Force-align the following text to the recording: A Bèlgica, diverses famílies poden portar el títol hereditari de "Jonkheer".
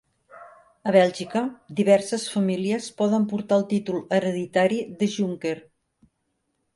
A 0.91 0.91
Bèlgica, 0.93 1.41
diverses 1.79 2.25
famílies 2.35 2.87
poden 3.01 3.27
portar 3.33 3.59
el 3.61 3.65
títol 3.73 3.99
hereditari 4.17 4.81
de 5.03 5.11
"Jonkheer". 5.17 5.55